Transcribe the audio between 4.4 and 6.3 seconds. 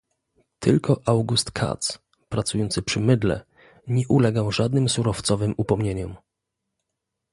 żadnym surowcowym upomnieniom."